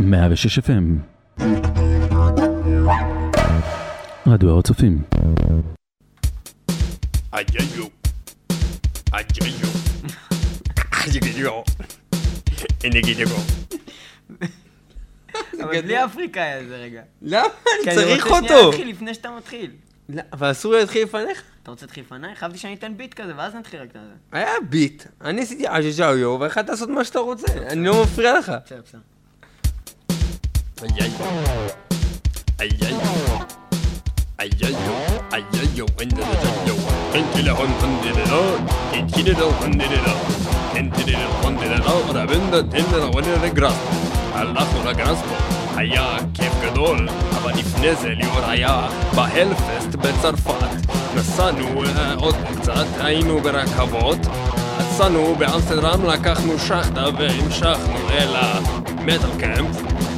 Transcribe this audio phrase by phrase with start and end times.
[0.00, 0.72] 106 FM
[4.26, 5.02] רדיו הר הצופים.
[15.62, 17.02] אבל בלי האפריקאי הזה רגע.
[17.22, 17.44] למה?
[17.82, 18.70] כי אני צריך רוצה שנייה אותו.
[18.70, 19.70] להתחיל לפני שאתה מתחיל.
[20.08, 21.42] לא, אבל אסור לי להתחיל לפניך.
[21.62, 22.34] אתה רוצה להתחיל לפניי?
[22.34, 24.38] חשבתי שאני אתן ביט כזה, ואז נתחיל רק את זה.
[24.38, 28.52] היה ביט, אני עשיתי עז'ז'אויו, ויכולת לעשות מה שאתה רוצה, אני לא מפריע לך.
[28.64, 29.00] בסדר, בסדר.
[30.80, 31.28] Ajayo.
[32.58, 32.96] Ajayo.
[34.38, 34.96] Ajayo.
[35.36, 35.84] Ajayo.
[36.00, 36.74] Ajayo.
[37.12, 38.42] Entile hon hundidero.
[38.96, 40.14] Entile hundidero.
[40.74, 41.92] Entile hundidero.
[42.14, 43.74] רבנדה תנדרה ונראה גרס.
[44.32, 45.34] הלכנו לגרספו.
[45.76, 50.64] היה כיף גדול, אבל לפני זה ליאור היה בהלפסט בצרפת.
[51.16, 51.82] נסענו
[52.16, 54.18] עוד קצת, היינו ברכבות.
[54.80, 60.09] יצאנו באמסטרדם, לקחנו שחטה והמשכנו אל המטאל קמפ.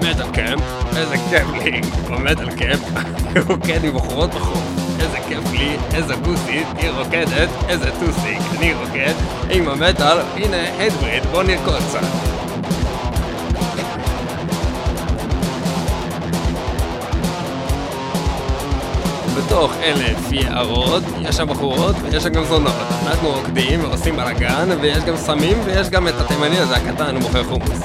[0.00, 0.62] מטאל קמפ,
[0.96, 4.62] איזה כיף לי במטאל קמפ, אני רוקד עם בחורות בחור,
[5.00, 9.14] איזה כיף לי, איזה בוסית, היא רוקדת, איזה טוסיק, אני רוקד
[9.50, 12.00] עם המטאל, הנה הדבריד, בוא נרקוד קצת.
[19.36, 22.74] בתוך אלף יערות, יש שם בחורות ויש שם גם זונות.
[23.06, 27.44] אנחנו רוקדים ועושים בלאגן, ויש גם סמים ויש גם את התימני הזה הקטן, הוא מוכר
[27.44, 27.80] חומוס.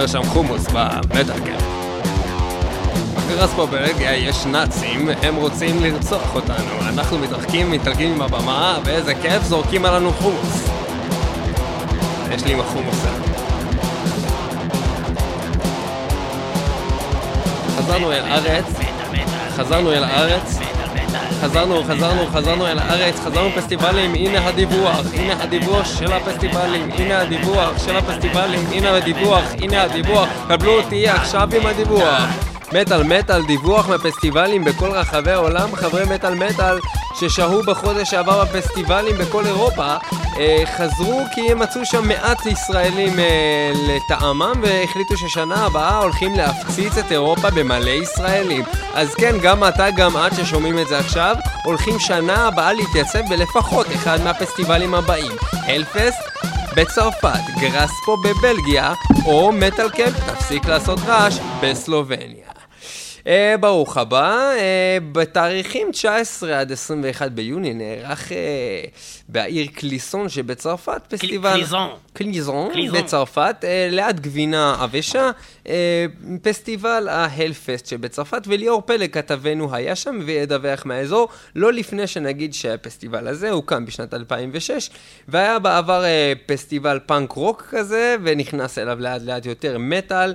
[0.00, 1.56] מוכר שם חומוס במטאלקר.
[3.28, 6.88] בגרס פה בלגיה יש נאצים, הם רוצים לרצוח אותנו.
[6.88, 10.68] אנחנו מתרחקים, מתרחקים עם הבמה, ואיזה כיף, זורקים עלינו חומוס.
[12.30, 13.10] יש לי עם החומוס הזה.
[17.76, 18.64] חזרנו אל הארץ,
[19.56, 20.58] חזרנו אל הארץ,
[21.40, 27.86] חזרנו, חזרנו, חזרנו אל הארץ, חזרנו פסטיבלים, הנה הדיווח, הנה הדיווח של הפסטיבלים, הנה הדיווח
[27.86, 32.20] של הפסטיבלים, הנה הדיווח, הנה הדיווח, קבלו אותי עכשיו עם הדיווח.
[32.72, 36.78] מטאל מטאל, דיווח מפסטיבלים בכל רחבי העולם, חברי מטאל מטאל
[37.14, 39.96] ששהו בחודש שעבר בפסטיבלים בכל אירופה,
[40.38, 46.98] אה, חזרו כי הם מצאו שם מעט ישראלים אה, לטעמם והחליטו ששנה הבאה הולכים להפציץ
[46.98, 48.64] את אירופה במלא ישראלים.
[48.94, 53.86] אז כן, גם אתה, גם את ששומעים את זה עכשיו, הולכים שנה הבאה להתייצב בלפחות
[53.86, 55.32] אחד מהפסטיבלים הבאים.
[55.52, 56.20] הלפסט
[56.76, 58.94] בצרפת, גרספו בבלגיה,
[59.26, 62.49] או מטאל קמפ, תפסיק לעשות רעש, בסלובניה.
[63.26, 68.36] אה, ברוך הבא, אה, בתאריכים 19 עד 21 ביוני נערך אה,
[69.28, 71.52] בעיר קליסון שבצרפת פסטיבל...
[71.52, 71.90] קליזון.
[72.22, 73.04] קליזון.
[73.04, 75.30] בצרפת, אה, ליד גבינה עבשה,
[75.68, 76.06] אה,
[76.42, 83.50] פסטיבל ההלפסט שבצרפת, וליאור פלג כתבנו היה שם וידווח מהאזור, לא לפני שנגיד שהפסטיבל הזה
[83.50, 84.90] הוקם בשנת 2006,
[85.28, 90.34] והיה בעבר אה, פסטיבל פאנק רוק כזה, ונכנס אליו לאט לאט יותר מטאל.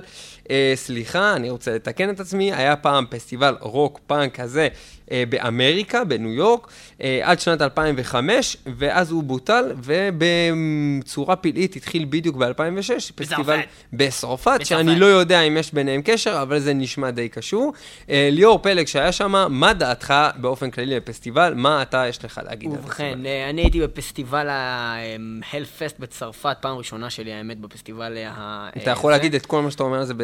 [0.74, 4.68] סליחה, אני רוצה לתקן את עצמי, היה פעם פסטיבל רוק פאנק כזה
[5.10, 6.68] באמריקה, בניו יורק,
[7.00, 13.60] אה, עד שנת 2005, ואז הוא בוטל, ובצורה פלאית התחיל בדיוק ב-2006, פסטיבל
[13.92, 17.72] בצרפת, שאני לא יודע אם יש ביניהם קשר, אבל זה נשמע די קשור.
[18.10, 21.54] אה, ליאור פלג שהיה שם, מה דעתך באופן כללי לפסטיבל?
[21.54, 23.26] מה אתה, יש לך להגיד על ובכן, הפסטיבל?
[23.26, 28.68] אה, אני הייתי בפסטיבל ההלפסט בצרפת, פעם ראשונה שלי האמת בפסטיבל ה...
[28.76, 29.18] אתה יכול זה.
[29.18, 30.14] להגיד את כל מה שאתה אומר על זה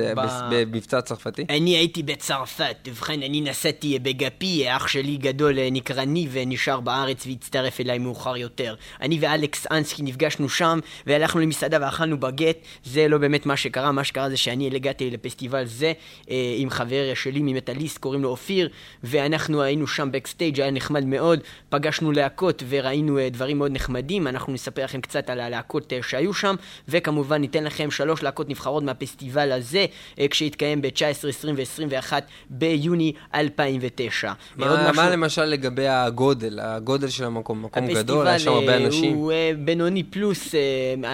[0.50, 1.44] במבצע צרפתי?
[1.48, 7.26] אני הייתי בצרפת, ובכן, אני נסעתי בגפי, אח שלי גדול אה, נקרא ניב ונשאר בארץ
[7.26, 8.74] והצטרף אליי מאוחר יותר.
[9.00, 12.56] אני ואלכס אנסקי נפגשנו שם, והלכנו למסעדה ואכלנו בגט.
[12.84, 15.92] זה לא באמת מה שקרה, מה שקרה זה שאני הגעתי לפסטיבל זה
[16.30, 18.68] אה, עם חבר שלי ממטאליסט, קוראים לו אופיר,
[19.04, 21.40] ואנחנו היינו שם בקסטייג', היה נחמד מאוד.
[21.68, 26.34] פגשנו להקות וראינו אה, דברים מאוד נחמדים, אנחנו נספר לכם קצת על הלהקות אה, שהיו
[26.34, 26.54] שם,
[26.88, 29.86] וכמובן ניתן לכם שלוש להקות נבחרות מהפסטיבל הזה,
[30.18, 32.12] אה, כשיתקיים ב-19, 20 ו-21
[32.50, 34.32] ביוני 2009.
[34.64, 37.62] מה, עוד משהו- מה למשל לגבי הגודל, הגודל של המקום?
[37.62, 39.14] מקום גדול, היה שם הפסטיבל, הרבה אה, אנשים.
[39.14, 40.60] הוא אה, בינוני פלוס, אה,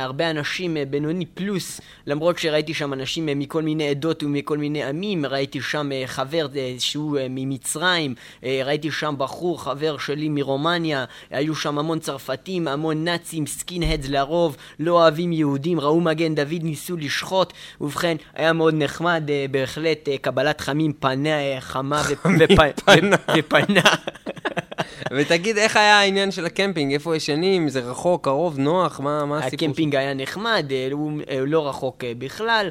[0.05, 4.85] הרבה אנשים אה, בינוני פלוס, למרות שראיתי שם אנשים אה, מכל מיני עדות ומכל מיני
[4.85, 8.15] עמים, ראיתי שם אה, חבר אה, שהוא אה, ממצרים,
[8.45, 14.57] אה, ראיתי שם בחור, חבר שלי מרומניה, היו שם המון צרפתים, המון נאצים, skinheads לרוב,
[14.81, 20.19] לא אוהבים יהודים, ראו מגן דוד, ניסו לשחוט, ובכן, היה מאוד נחמד, אה, בהחלט אה,
[20.21, 23.81] קבלת חמים פנה אה, חמה ופ- ופ- ופנה.
[25.13, 26.93] ותגיד, איך היה העניין של הקמפינג?
[26.93, 27.69] איפה ישנים?
[27.69, 29.01] זה רחוק, קרוב, נוח?
[29.01, 29.67] מה, מה הסיפור?
[29.69, 32.69] הקמפינג היה נחמד, אה, הוא אה, לא רחוק אה, בכלל.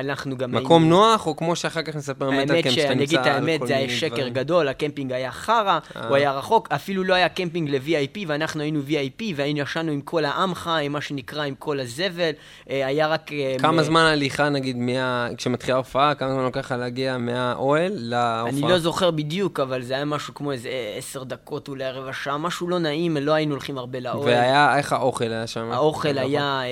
[0.00, 0.52] אנחנו גם...
[0.52, 3.36] מקום היינו- נוח, או כמו שאחר כך נספר האמת מטאקמפ, שאתה שאני אגיד נמצא את
[3.36, 4.28] על האמת, זה היה שקר?
[4.28, 6.08] גדול, הקמפינג היה חרא, אה.
[6.08, 10.24] הוא היה רחוק, אפילו לא היה קמפינג ל-VIP, ואנחנו היינו VIP, והיינו ישנו עם כל
[10.24, 12.30] העמך, עם מה שנקרא, עם כל הזבל,
[12.66, 13.30] היה רק...
[13.58, 15.28] כמה מ- זמן הליכה, נגיד, מה...
[15.36, 18.48] כשמתחילה ההופעה, כמה זמן לוקח לך להגיע מהאוהל להופעה?
[18.48, 22.38] אני לא זוכר בדיוק, אבל זה היה משהו כמו איזה עשר דקות, אולי רבע שעה,
[22.38, 24.28] משהו לא נעים, לא היינו הולכים הרבה לאוהל.
[24.28, 25.70] והיה, איך האוכל היה שם?
[25.72, 26.68] האוכל היה אה,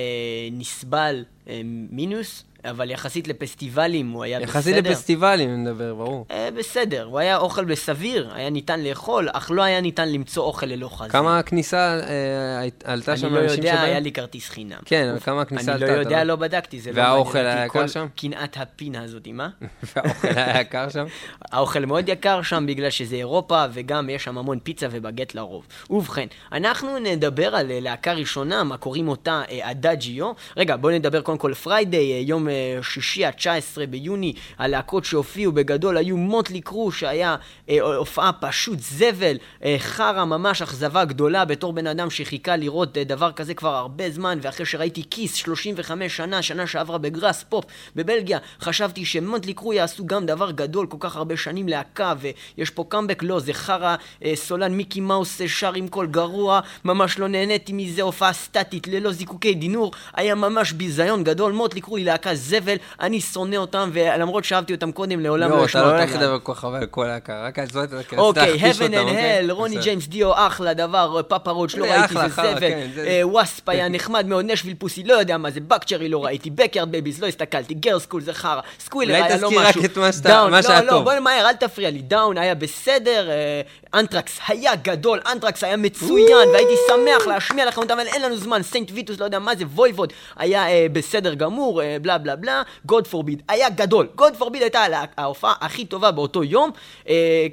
[0.51, 4.91] נסבל אה, מינוס, אבל יחסית לפסטיבלים הוא היה יחסית בסדר.
[4.91, 6.25] לפסטיבלים, אני מדבר, ברור.
[6.31, 10.65] אה, בסדר, הוא היה אוכל בסביר, היה ניתן לאכול, אך לא היה ניתן למצוא אוכל
[10.65, 11.09] ללא חזה.
[11.09, 13.85] כמה הכניסה אה, עלתה שם אני לא לאנשים יודע, שבאים?
[13.85, 14.77] היה לי כרטיס חינם.
[14.85, 15.95] כן, אבל כמה הכניסה אני עלתה?
[15.95, 17.65] לא אתה יודע, לא בדקתי, זה לא והאוכל היה.
[17.65, 18.07] יקר שם?
[18.15, 19.49] קנאת הפינה הזאת, מה?
[19.95, 21.05] והאוכל היה יקר שם?
[21.51, 25.67] האוכל מאוד יקר שם בגלל שזה אירופה, וגם יש שם המון פיצה ובגט לרוב.
[25.89, 30.31] ובכן, אנחנו נדבר על להקה ראשונה, מה קוראים אותה אה, אדאג'יו.
[30.57, 32.47] רגע, בואו נדבר קודם כל Friday, אה, יום
[32.81, 37.35] שישי ה-19 ביוני, הלהקות שהופיעו בגדול היו Mötley Crüe, שהיה
[37.69, 43.03] אה, הופעה פשוט זבל, אה, חרא ממש, אכזבה גדולה בתור בן אדם שחיכה לראות אה,
[43.03, 47.65] דבר כזה כבר הרבה זמן, ואחרי שראיתי Kiss 35 שנה, שנה שעברה ב Graspop
[47.95, 52.69] בבלגיה, חשבתי ש Mötley Crüe יעשו גם דבר גדול, כל כך הרבה שנים להקה, ויש
[52.69, 53.95] פה קאמבק, לא, זה חרא,
[54.25, 58.87] אה, סולן מיקי מאוס אה, שר עם קול גרוע, ממש לא נהניתי מזה, הופעה סטטית,
[58.87, 63.89] ללא זיקוקי דינור, היה ממש ביזיון גדול, מוטלי קרו היא להקה זבל, אני שונא אותם,
[63.93, 66.09] ולמרות שאהבתי אותם קודם, לעולם לא לא, אשמע אתה לא אותם.
[66.11, 68.97] הולך לדבר כל כך על כל ההכרה, רק על זאת, רצית אוקיי, Heaven אותם, and
[68.97, 69.47] אוקיי?
[69.47, 69.83] Hell, רוני בסדר.
[69.83, 73.89] ג'יימס דיו, אחלה דבר, פאפה רודש, לא ראיתי, זה זבל, כן, זה- אה, וואספ היה
[73.89, 77.73] נחמד מאוד, נשוויל פוסי, לא יודע מה זה, בקצ'רי לא ראיתי, בקיארד בייביז, לא הסתכלתי,
[77.73, 80.63] גר סקול זה חרא, סקווילר היה לא תזכיר רק משהו, את מה שאתה- דאון, מה
[80.63, 81.01] שהיה לא, לא.
[81.01, 83.61] בוא נמהר, אל תפריע לי, דאון היה בסדר, אה,
[83.99, 88.63] אנטרקס היה גדול, אנטרקס היה מצוין, והייתי שמח להשמיע לכם אותם, אבל אין לנו זמן,
[88.63, 92.61] Saint Vitus, לא יודע מה זה, Voivod, היה אה, בסדר גמור, אה, בלה בלה בלה,
[92.85, 94.85] God Forbid, היה גדול, God Forbid הייתה
[95.17, 96.71] ההופעה הכי טובה באותו יום,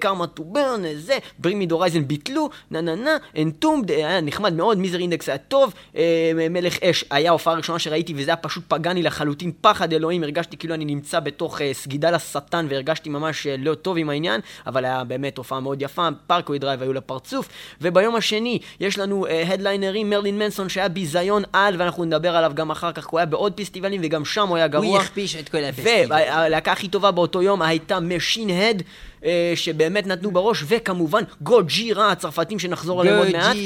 [0.00, 4.52] Karma to Burn, זה, Bring Me the Horizon ביטלו, נה נה נה, Entombed, היה נחמד
[4.52, 9.02] מאוד, Misery Index היה טוב, אה, Melechesh היה ההופעה הראשונה שראיתי וזה היה פשוט פגני
[9.02, 13.74] לחלוטין, פחד אלוהים, הרגשתי כאילו אני נמצא בתוך אה, סגידה לשטן והרגשתי ממש אה, לא
[13.74, 17.48] טוב עם העניין, אבל היה באמת הופעה מאוד יפה, Parkway Drive היו לפרצוף,
[17.80, 22.92] וביום השני יש לנו הדליינרים, מרלין מנסון שהיה ביזיון על, ואנחנו נדבר עליו גם אחר
[22.92, 24.86] כך, הוא היה בעוד פסטיבלים וגם שם הוא היה גרוע.
[24.86, 26.06] הוא הכפיש את כל הפסטיבל.
[26.10, 28.82] והלהקה הכי טובה באותו יום הייתה Machine Head,
[29.24, 33.56] אה, שבאמת נתנו בראש, וכמובן Gojira, הצרפתים שנחזור עליהם עוד מעט.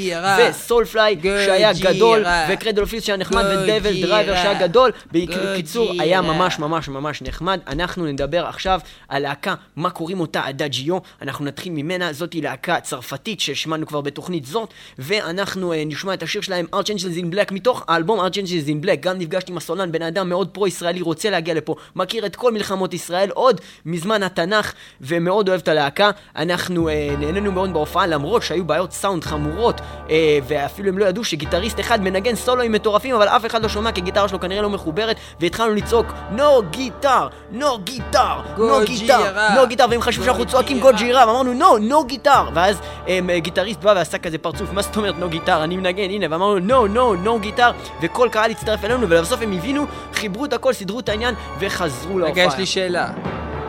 [0.49, 1.73] ו Soulfly שהיה.
[1.83, 4.01] גדול, ו Cradle of Filth שהיה נחמד, ו Devil.
[4.01, 5.91] Driver שהיה גדול, בקיצור.
[5.99, 7.59] היה ממש ממש ממש נחמד.
[7.67, 13.39] אנחנו נדבר עכשיו על להקה, מה קוראים אותה Adagio, אנחנו נתחיל ממנה, זאתי להקה צרפתית
[13.39, 18.19] ששמענו כבר בתוכנית זאת, ואנחנו אה, נשמע את השיר שלהם Archangels in Black מתוך האלבום
[18.19, 22.25] Archangels in Black, גם נפגשתי עם הסולן, בן אדם מאוד פרו-ישראלי, רוצה להגיע לפה, מכיר
[22.25, 26.11] את כל מלחמות ישראל, עוד מזמן התנ"ך, ומאוד אוהב את הלהקה.
[26.35, 31.23] אנחנו אה, נהנינו מאוד בהופעה, למרות שהיו בעיות סאונד חמורות, אה, ואפילו הם לא ידעו
[31.23, 34.69] שגיטריסט אחד מנגן סולואים מטורפים, אבל אף אחד לא שומע כי הגיטרה שלו כנראה לא
[34.69, 39.55] מחוברת, והתחלנו לצעוק no guitar, no guitar, no guitar.
[39.55, 43.93] no guitar, והם חשבו שאנחנו צועקים Gojira, ואמרנו no, no guitar, ואז אה, גיטריסט בא
[43.95, 47.39] ועשה כזה פרצוף, מה זאת אומרת נו גיטר, אני מנגן, הנה, ואמרנו נו, נו, נו
[47.39, 52.19] גיטר, וכל קהל הצטרף אלינו, ולבסוף הם הבינו, חיברו את הכל, סידרו את העניין, וחזרו
[52.19, 52.43] להופעה.
[52.43, 53.09] רגע, יש לי שאלה.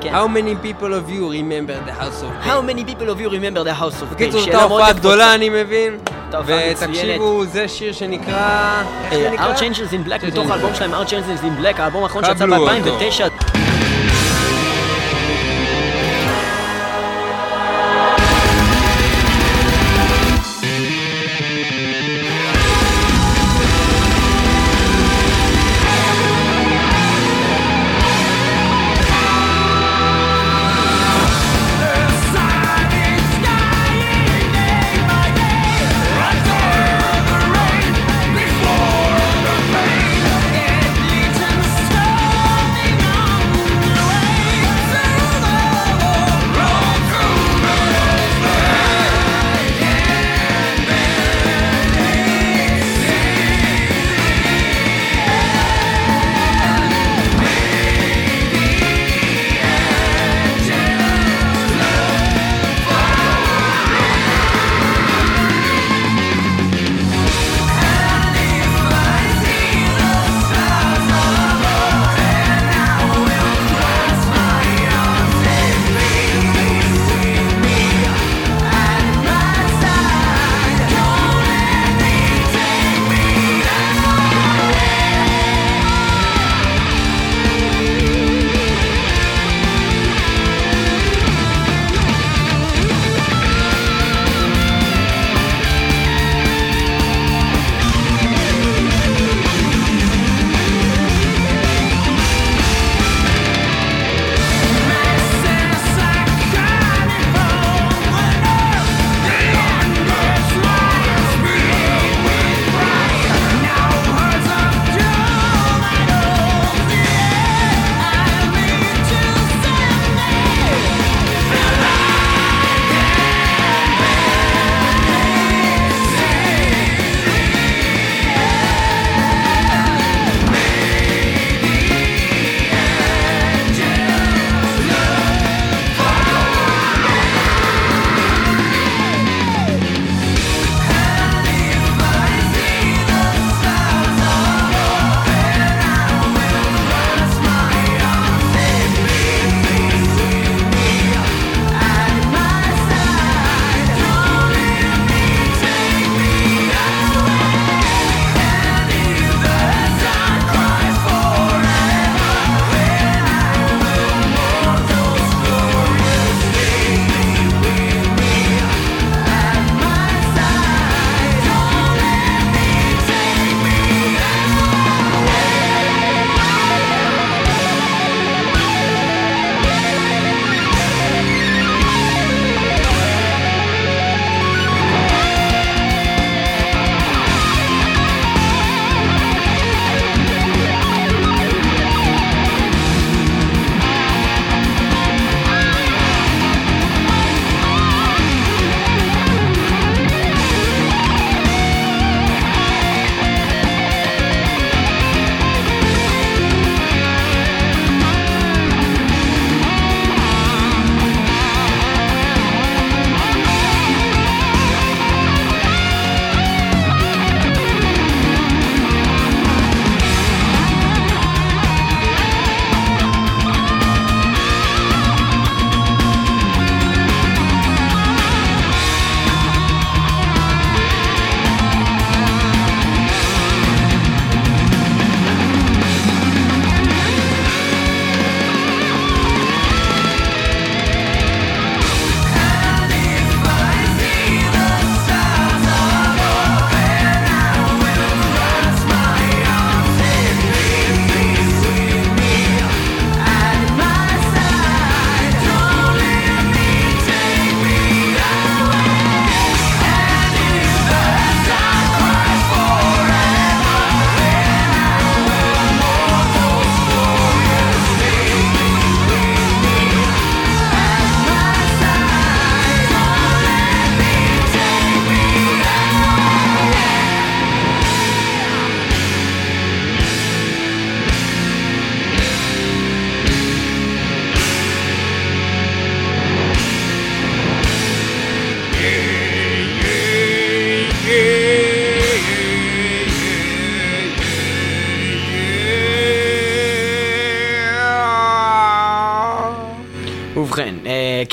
[0.05, 0.15] כן.
[0.15, 2.67] How many people of you remember the house of How pain?
[2.67, 4.15] many people of you remember the house of pain?
[4.15, 4.99] בקיצור, זו מאוד הופעה נפוצה.
[5.01, 5.99] גדולה, אני מבין.
[6.47, 8.83] ותקשיבו, זה שיר שנקרא...
[9.11, 9.55] איך זה נקרא?
[9.55, 10.75] Archangels in Black, מתוך האלבום.
[10.75, 12.99] שלהם, Archangels in Black, האלבום האחרון שיצא קבלו אותו.
[12.99, 13.74] ב-2009.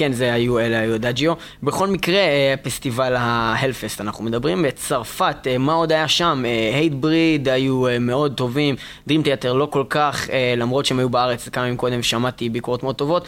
[0.01, 1.33] כן, זה היו, אלה היו Adagio.
[1.63, 6.43] בכל מקרה, אה, פסטיבל ה Hellfest, אנחנו מדברים בצרפת, אה, מה עוד היה שם?
[6.73, 8.75] Hatebreed היו מאוד טובים,
[9.09, 12.95] Dream Theater לא כל כך, למרות שהם היו בארץ כמה ימים קודם, שמעתי ביקורות מאוד
[12.95, 13.27] טובות.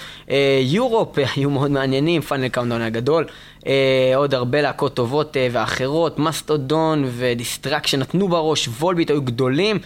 [0.61, 3.25] Europe היו מאוד מעניינים, Final Countdown הגדול.
[4.15, 9.79] עוד הרבה להקות טובות ואחרות, Mastodon ו Destruction נתנו בראש, Volbeat היו גדולים.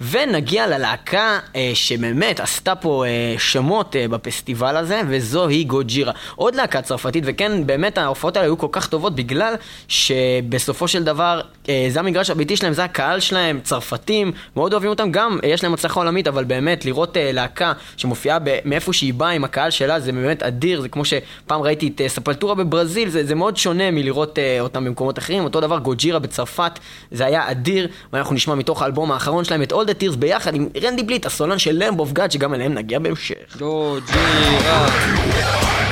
[0.00, 6.12] ונגיע ללהקה אה, שבאמת עשתה פה אה, שמות אה, בפסטיבל הזה, וזוהי Gojira.
[6.36, 9.54] עוד להקה צרפתית, וכן, באמת ההופעות האלה היו כל כך טובות בגלל
[9.88, 15.10] שבסופו של דבר אה, זה המגרש הביתי שלהם, זה הקהל שלהם, צרפתים, מאוד אוהבים אותם,
[15.10, 19.30] גם אה, יש להם הצלחה עולמית, אבל באמת לראות אה, להקה שמופיעה מאיפה שהיא באה
[19.30, 23.26] עם הקהל שלה, זה באמת אדיר, זה כמו שפעם ראיתי את אה, ספלטורה בברזיל, זה,
[23.26, 26.78] זה מאוד שונה מלראות אה, אותם במקומות אחרים, אותו דבר גוג'ירה בצרפת,
[27.10, 30.68] זה היה אדיר, ואנחנו נשמע מתוך האלבום האחרון שלהם את All the Tears ביחד עם
[30.82, 33.56] רנדי בליט, הסולן של למב אוף גאד, שגם אליהם נגיע בהמשך.
[33.58, 35.83] גוג'ירה Increase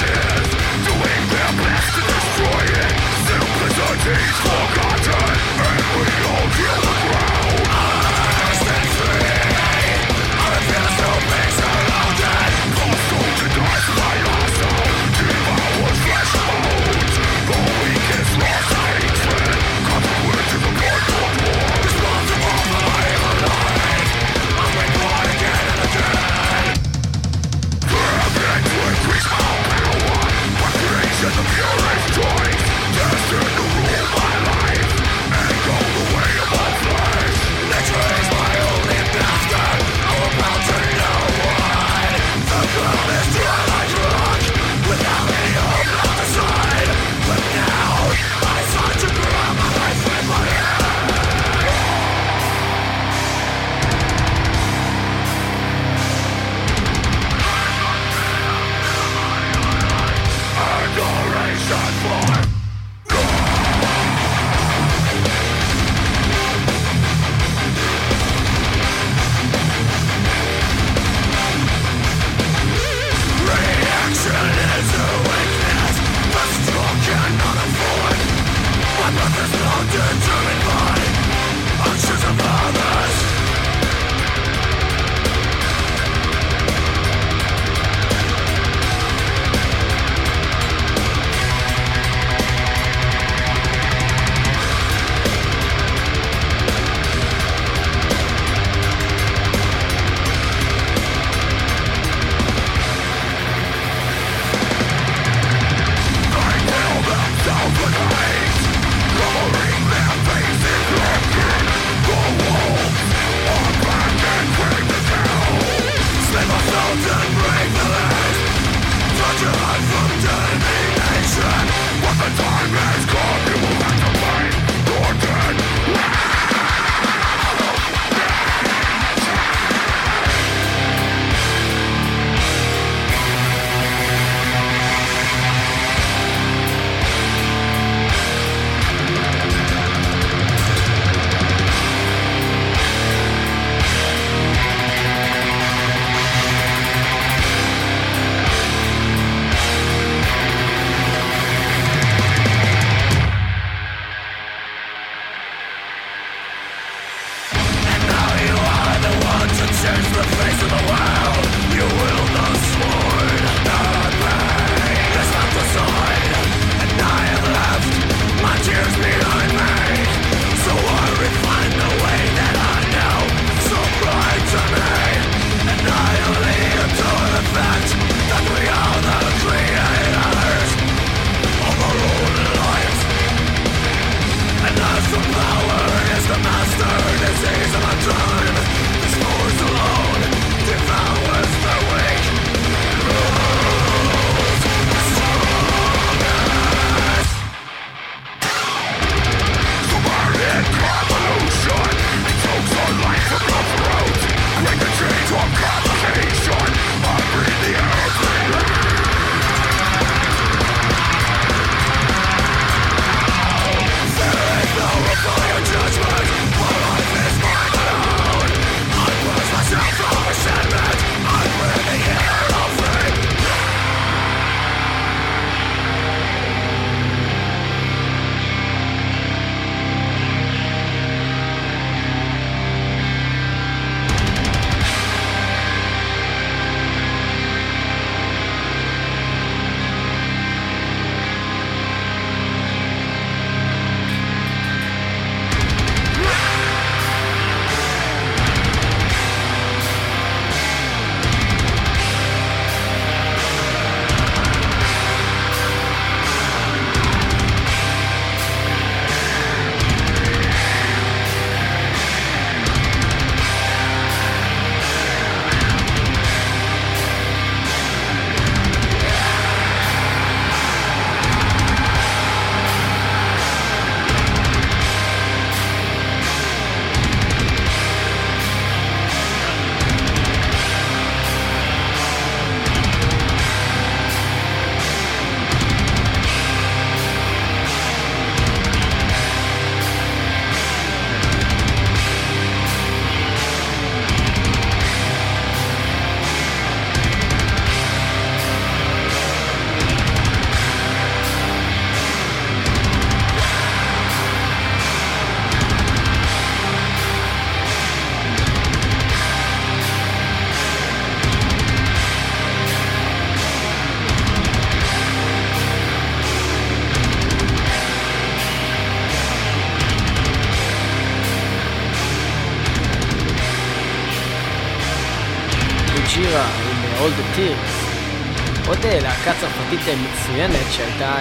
[329.26, 331.14] להקה צרפתית מצוינת שהייתה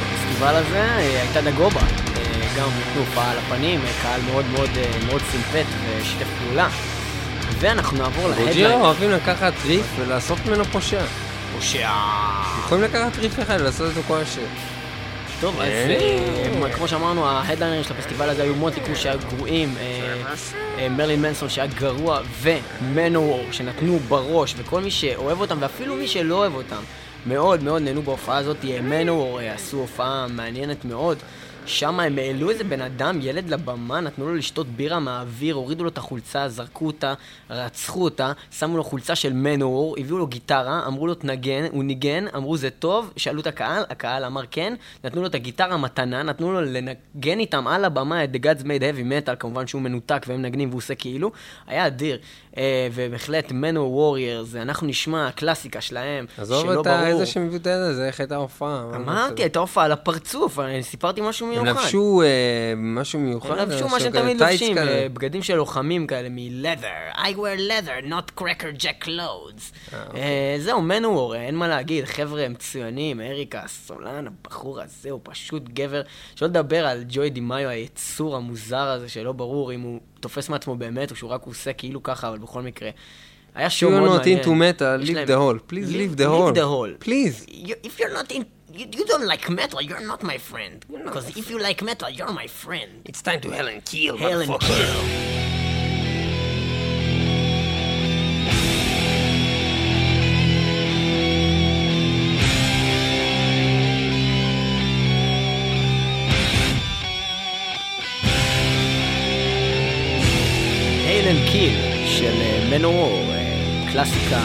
[0.00, 1.80] בפסטיבל הזה, הייתה דגובה.
[2.56, 4.70] גם נתנו הופעה על הפנים, קהל מאוד מאוד
[5.06, 5.66] מאוד סימפט
[6.00, 6.68] ושיתף פעולה.
[7.60, 8.48] ואנחנו נעבור להדליין.
[8.48, 11.02] גוג'ירה אוהבים לקחת ריף ולעשות ממנו פושע.
[11.54, 11.90] פושע.
[12.58, 14.46] יכולים לקחת ריף אחד ולעשות אותו כל השיר.
[15.44, 20.34] טוב, אז אה, כמו שאמרנו, ההדליינרים של הפסטיבל הזה היו מוטי קרוש שהיה גרועים, אה,
[20.78, 26.34] אה, מרלין מנסון שהיה גרוע, ומנוור שנתנו בראש, וכל מי שאוהב אותם, ואפילו מי שלא
[26.34, 26.82] אוהב אותם,
[27.26, 28.56] מאוד מאוד נהנו בהופעה הזאת.
[28.82, 31.18] מנוור עשו הופעה מעניינת מאוד.
[31.66, 35.90] שם הם העלו איזה בן אדם, ילד לבמה, נתנו לו לשתות בירה מהאוויר, הורידו לו
[35.90, 37.14] את החולצה, זרקו אותה,
[37.50, 42.24] רצחו אותה, שמו לו חולצה של מנור, הביאו לו גיטרה, אמרו לו תנגן, הוא ניגן,
[42.36, 44.74] אמרו זה טוב, שאלו את הקהל, הקהל אמר כן,
[45.04, 48.64] נתנו לו את הגיטרה מתנה, נתנו לו לנגן איתם על הבמה את The Gods Made
[48.64, 51.30] Heavy Metal, כמובן שהוא מנותק והם מנגנים והוא עושה כאילו,
[51.66, 52.18] היה אדיר.
[52.56, 56.70] אה, ובהחלט מנור ווריירס, אנחנו נשמע קלאסיקה שלהם, שלא ברור.
[56.70, 58.84] עזוב את איזה שמבוטא הזה, איך הייתה הופעה?
[58.94, 61.78] אמרתי, הייתה הופעה על הפרצוף, סיפרתי משהו מיוחד.
[61.78, 63.58] הם לבשו אה, משהו מיוחד?
[63.58, 67.16] הם לבשו מה שהם תמיד לובשים, אה, בגדים של לוחמים כאלה מ-leather.
[67.16, 69.94] I wear leather, not cracker jack clothes.
[69.94, 70.60] אה, אוקיי.
[70.60, 76.02] זהו, מנוור, אין מה להגיד, חבר'ה מצוינים, אריקה, סולן, הבחור הזה הוא פשוט גבר.
[76.36, 81.10] שלא לדבר על ג'וי דימאיו, היצור המוזר הזה, שלא ברור אם הוא תופס מעצמו באמת,
[81.10, 82.90] או שהוא רק עושה כאילו ככה, אבל בכל מקרה.
[83.54, 84.38] היה שואו מאוד מעניין.
[84.38, 85.72] You're not into metal, leave the hole.
[85.72, 86.46] Please leave the hole.
[86.46, 87.08] leave the hole.
[87.08, 87.46] Please.
[87.84, 88.42] If you're not in...
[88.76, 90.84] You, you don't like metal, you're not my friend.
[90.88, 93.02] Because if you like metal, you're my friend.
[93.04, 95.04] It's time to hell and kill, Hell and kill.
[111.06, 112.34] Hail and Kill של
[112.70, 113.34] Manowar,
[113.92, 114.42] קלאסיקה,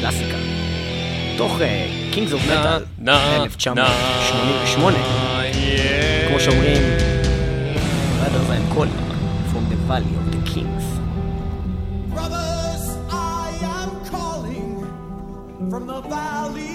[0.00, 0.38] קלאסיקה.
[1.36, 1.58] תוך
[2.11, 2.83] קינגס אוף מטאל,
[3.43, 4.97] 1988.
[6.27, 6.81] כמו שאומרים,
[8.19, 9.01] brothers I'm calling
[9.51, 10.83] from the valley of the kings.
[12.13, 14.71] Brothers, I am calling
[15.71, 16.70] from the valley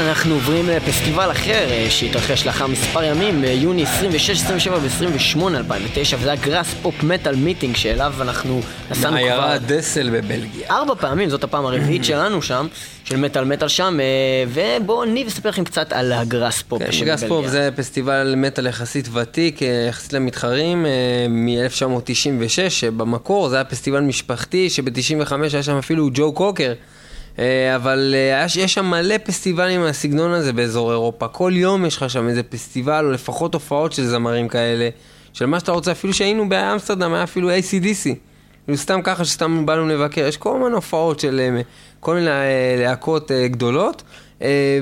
[0.00, 6.16] אנחנו עוברים לפסטיבל אחר אה, שהתרחש לאחר מספר ימים, אה, יוני 26, 27 ו-28 2009,
[6.20, 10.68] וזה ה Graspop Metal Meeting שאליו אנחנו נסענו כבר עיירה דסל בבלגיה.
[10.70, 12.66] ארבע פעמים, זאת הפעם הרביעית שלנו שם,
[13.04, 17.04] של מטאל מטאל שם, אה, ובואו ניב יספר לכם קצת על ה Graspop כן, של
[17.04, 17.46] Graspop.
[17.46, 20.86] זה פסטיבל מטאל יחסית ותיק, אה, יחסית למתחרים,
[21.28, 26.72] מ-1996, שבמקור זה היה פסטיבל משפחתי, שב-95 היה שם אפילו ג'ו קוקר.
[27.38, 31.28] אה, אבל אה, יש שם מלא פסטיבלים מהסגנון הזה באזור אירופה.
[31.28, 34.88] כל יום יש לך שם איזה פסטיבל, או לפחות הופעות של זמרים כאלה,
[35.32, 38.14] של מה שאתה רוצה, אפילו שהיינו באמסטרדם, היה אפילו ACDC.
[38.64, 41.60] כאילו סתם ככה שסתם באנו לבקר, יש כל מיני הופעות של אה,
[42.00, 42.30] כל מיני
[42.78, 44.02] להקות גדולות,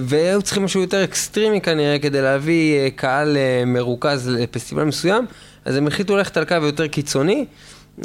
[0.00, 3.36] והיו צריכים משהו יותר אקסטרימי כנראה כדי להביא קהל
[3.66, 5.26] מרוכז לפסטיבל מסוים,
[5.64, 7.44] אז הם החליטו ללכת על קו יותר קיצוני,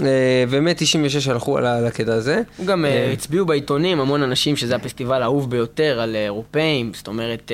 [0.02, 2.42] אה, ומ-96 הלכו על הקטע הזה.
[2.66, 7.52] גם אה, אה, הצביעו בעיתונים המון אנשים שזה הפסטיבל האהוב ביותר על אירופאים, זאת אומרת,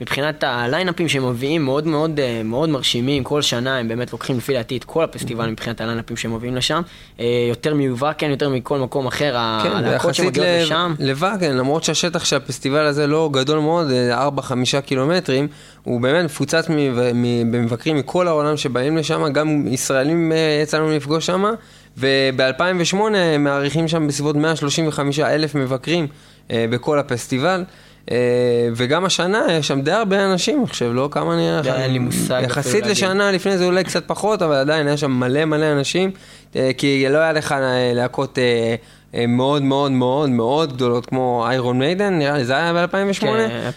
[0.00, 4.76] מבחינת הליינאפים שהם מביאים מאוד מאוד מאוד מרשימים, כל שנה הם באמת לוקחים לפי דעתי
[4.76, 6.82] את כל הפסטיבל מבחינת הליינאפים שהם מביאים לשם,
[7.48, 10.94] יותר מוואקן, יותר מכל מקום אחר, כן, הלהקות שמגיעות לשם.
[10.98, 13.86] לוואגן, למרות שהשטח של הפסטיבל הזה לא גדול מאוד,
[14.38, 15.48] 4-5 קילומטרים,
[15.86, 16.66] הוא באמת מפוצץ
[17.50, 21.44] במבקרים מכל העולם שבאים לשם, גם ישראלים אה, יצא לנו לפגוש שם,
[21.98, 22.96] וב-2008
[23.38, 26.06] מעריכים שם בסביבות 135 אלף מבקרים
[26.50, 27.64] אה, בכל הפסטיבל.
[28.10, 28.16] אה,
[28.76, 31.66] וגם השנה יש שם די הרבה אנשים, אני חושב, לא כמה נראה לך.
[31.66, 32.86] אין לי מושג יחסית.
[32.86, 36.10] לשנה לפני זה אולי קצת פחות, אבל עדיין היה שם מלא מלא אנשים,
[36.76, 37.54] כי לא היה לך
[37.94, 38.38] להקות
[39.28, 43.20] מאוד מאוד מאוד מאוד גדולות כמו איירון מיידן, נראה לי, זה היה ב-2008.
[43.20, 43.70] כן.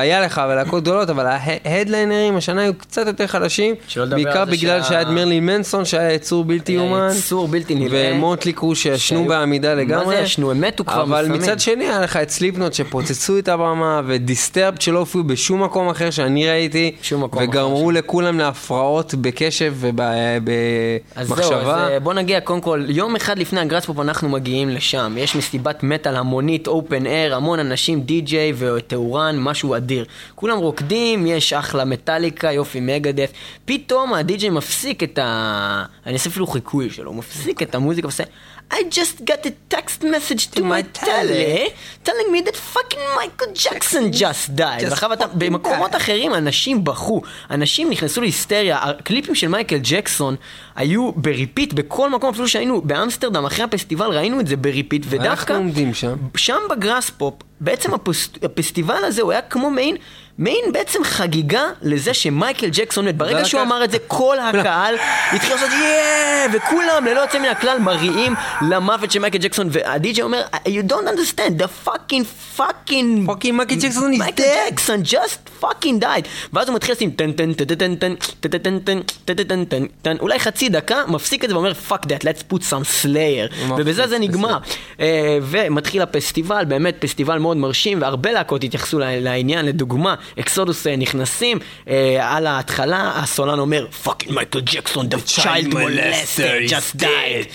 [0.00, 1.26] היה לך אבל להקות גדולות, אבל
[1.64, 3.74] ההדליינרים השנה היו קצת יותר חלשים,
[4.10, 7.08] בעיקר בגלל שה- שהיה את מרלין מנסון שהיה יצור בלתי היה יאומן.
[7.18, 8.10] יצור בלתי נראה.
[8.14, 10.16] ומוטלי קרו שישנו שהיו- בעמידה מה לגמרי.
[10.16, 10.50] זה ישנו?
[10.50, 11.40] הם מתו כבר אבל מסמים.
[11.40, 16.10] מצד שני היה לך את סליפנוט שפוצצו את הבמה, ודיסטרבד שלא הופיעו בשום מקום אחר
[16.10, 16.94] שאני ראיתי,
[17.40, 21.58] וגרמו לכולם להפרעות בקשב אז זהו, ובמחשבה.
[21.84, 25.14] אז אה, בוא נגיע קודם כל, יום אחד לפני הגראספופ אנחנו מגיעים לשם.
[25.18, 30.04] יש מסיבת מטאל המונית, אופן אייר, המון אנשים, די-ג'יי ותאורן, משהו אדיר.
[30.34, 33.30] כולם רוקדים, יש אחלה מטאליקה, יופי Megadeth.
[33.64, 35.84] פתאום הדי-ג'יי מפסיק את ה...
[36.06, 38.24] אני אעשה אפילו חיקוי שלו, הוא מפסיק את המוזיקה ועושה...
[38.70, 41.70] I just got a text message to my tele
[42.04, 44.82] telling me that fucking Michael Jackson just died.
[44.82, 50.36] ועכשיו אתה, במקומות אחרים אנשים בכו, אנשים נכנסו להיסטריה, הקליפים של מייקל ג'קסון
[50.76, 55.06] היו ב repeat בכל מקום, אפילו שהיינו באמסטרדם אחרי הפסטיבל ראינו את זה ב repeat,
[55.08, 56.16] ודווקא אנחנו עומדים שם.
[56.36, 59.96] שם ב Graspop, בעצם הפס, הפסטיבל הזה הוא היה כמו מעין,
[60.38, 63.16] מעין בעצם חגיגה לזה שמייקל ג'קסון מת.
[63.16, 64.94] ברגע שהוא אמר את זה, כל הקהל
[65.32, 68.34] התחיל לעשות yeah, וכולם ללא יוצא מן הכלל מריעים
[68.70, 72.24] למוות של מייקל ג'קסון, והדי.ג'יי אומר, you don't understand, the fucking
[72.56, 73.26] fucking...
[73.26, 74.70] fucking Michael Jackson is Michael dead.
[74.70, 76.26] Jackson just fucking died.
[76.52, 79.64] ואז הוא מתחיל לשים טן טן טן טן טן טן טן טן טן טן טן
[79.64, 83.70] טן טן אולי חצי דקה, מפסיק את זה ואומר fuck that, let's put some Slayer.
[83.78, 84.58] ובזה זה נגמר.
[85.00, 91.58] אה, ומתחיל הפסטיבל, באמת פסטיבל מאוד מרשים, והרבה להקות התייחסו לעניין, לדוגמה, אקסודוס אה, נכנסים,
[91.88, 91.94] אה,
[92.36, 97.46] על ההתחלה הסולן אומר fucking מייקל ג'קסון, the child molester just died.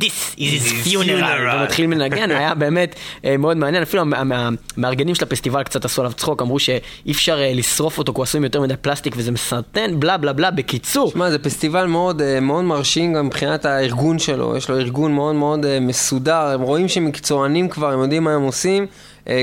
[0.00, 4.32] This is his funeral, ומתחיל מנגן, היה באמת אה, מאוד מעניין, אפילו המ- המ-
[4.76, 6.78] המארגנים של הפסטיבל קצת עשו עליו צחוק, אמרו שאי
[7.12, 11.10] אפשר לשרוף אותו, כי הוא עשוי מיותר מדי פלסטיק וזה מסרטן, בלה בלה בלה, בקיצור.
[11.10, 15.78] שמע, זה פסטיבל מאוד, מאוד מרשים גם מבחינת הארגון שלו, יש לו ארגון מאוד מאוד
[15.80, 18.86] מסודר, הם רואים שהם מקצוענים כבר, הם יודעים מה הם עושים,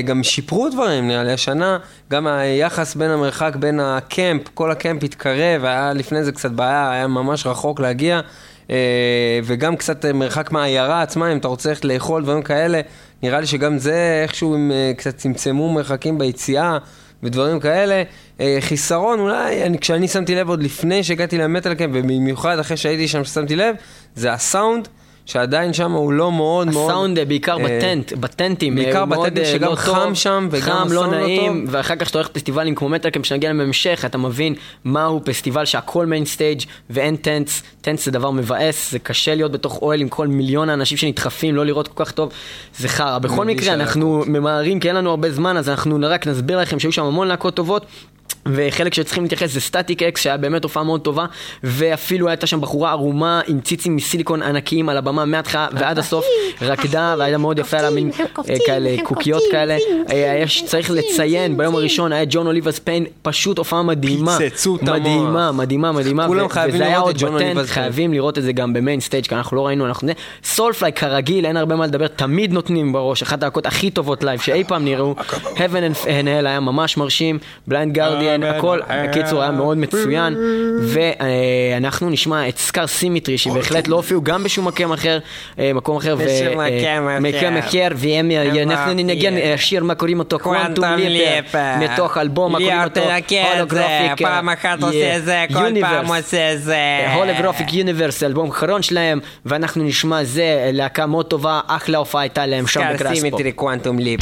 [0.04, 1.78] גם שיפרו דברים, נראה לי, השנה,
[2.10, 7.06] גם היחס בין המרחק בין הקמפ, כל הקמפ התקרב, היה לפני זה קצת בעיה, היה
[7.06, 8.20] ממש רחוק להגיע,
[8.70, 12.80] אה, וגם קצת אה, מרחק מהעיירה עצמה, אם אתה רוצה ללכת לאכול, דברים כאלה,
[13.22, 16.78] נראה לי שגם זה איכשהו הם אה, קצת צמצמו מרחקים ביציאה.
[17.22, 18.02] ודברים כאלה.
[18.40, 23.08] אה, חיסרון, אולי, אני, כשאני שמתי לב עוד לפני שהגעתי ל Metalcamp, ובמיוחד אחרי שהייתי
[23.08, 23.76] שם ששמתי לב,
[24.14, 24.88] זה הסאונד,
[25.26, 26.90] שעדיין שם הוא לא מאוד מאוד...
[26.90, 29.92] הסאונד אה, בעיקר אה, ב tent, בטנטים, אה, בעיקר מאוד, בטנטים אה, שגם לא חם
[29.92, 31.74] טוב, שם, וגם חם, לא הסאונד לא נעים, טוב.
[31.74, 34.54] ואחר כך כשאתה הולך לפסטיבלים כמו Metalcamp, שנגיע להם בהמשך, אתה מבין
[34.84, 39.82] מהו פסטיבל שהכל main stage ואין tents, tents זה דבר מבאס, זה קשה להיות בתוך
[39.82, 42.32] אוהל עם כל מיליון האנשים שנדחפים, לא לראות כל כך טוב,
[42.78, 43.18] זה חרא.
[43.18, 46.92] בכל מקרה, אנחנו ממהרים כי אין לנו הרבה זמן, אז אנחנו רק נסביר לכם שהיו
[46.92, 47.86] שם המון להקות טובות.
[48.46, 51.26] וחלק שצריכים להתייחס זה Static-X, שהיה באמת הופעה מאוד טובה,
[51.64, 56.24] ואפילו הייתה שם בחורה ערומה עם ציצים מסיליקון ענקיים על הבמה מההתחלה ועד הסוף,
[56.62, 58.10] רקדה, והיה מאוד יפה, היה לה מין
[58.50, 59.76] אה, כאלה קוקיות כאלה.
[60.10, 64.38] אה, יש, צריך לציין, ביום הראשון היה Jon Oliva's Pain, פשוט הופעה מדהימה.
[64.38, 64.96] פיצצו את המוח.
[64.96, 66.26] מדהימה, מדהימה, מדהימה.
[66.26, 67.64] כולם ו- חייבים וזה היה לראות עוד Pain.
[67.66, 70.08] חייבים לראות את זה גם ב main stage, כי אנחנו לא ראינו, אנחנו...
[70.44, 74.64] Soulfly כרגיל, אין הרבה מה לדבר, תמיד נותנים בראש, אחת הלהקות הכי טובות לייב שאי
[74.64, 75.14] פעם נראו.
[75.54, 80.36] Heaven and Hell היה ממש מרשים, Blind Guardian, הכל, בקיצור היה מאוד מצוין.
[80.82, 85.18] ואנחנו נשמע את Scar Symmetry, שבהחלט לא הופיעו גם בשום מקום אחר,
[85.58, 86.16] אה, מקום אחר.
[86.20, 87.18] אה, מקום אחר.
[87.20, 89.36] מקום אחר, והם, אה, הם אנחנו ננגן.
[89.36, 90.38] אה, שיר, מה קוראים אותו?
[90.38, 91.54] Quantum Leap.
[91.80, 93.00] מתוך אלבום, מה קוראים אותו?
[93.54, 96.76] Holographic, פעם אחת עושה זה, כל פעם עושה זה.
[97.14, 102.66] Holographic Universe, אלבום האחרון שלהם, ואנחנו נשמע זה, להקה מאוד טובה, אחלה הופעה הייתה להם
[102.66, 103.20] שם Scar ב Graspop.
[103.20, 104.20] Symmetry Quantum Leap.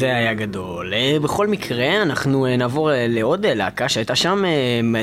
[0.00, 0.94] זה היה גדול.
[0.94, 4.44] אה, בכל מקרה, אנחנו אה, נעבור אה, לעוד להקה שהייתה שם,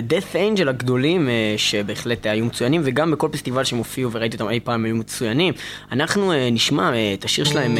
[0.09, 4.85] Death Angel הגדולים, שבהחלט היו מצוינים, וגם בכל פסטיבל שהם הופיעו וראיתי אותם אי פעם
[4.85, 5.53] היו מצוינים.
[5.91, 7.77] אנחנו נשמע את השיר שלהם,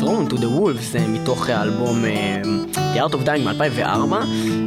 [0.00, 2.04] Thrown to the Wolves, מתוך האלבום
[2.94, 4.14] The Art of Dying מ-2004.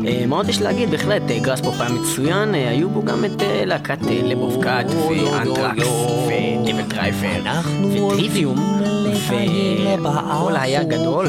[0.07, 0.91] אה, מה עוד יש להגיד?
[0.91, 3.31] בהחלט, אה, Graspop היה מצוין, אה, היו בו גם את
[3.65, 5.87] להקת Lamb of God, ואנטרקס,
[6.27, 7.49] ו DevilDriver,
[7.91, 8.81] וטריוויום,
[9.99, 11.27] וכל היה גדול,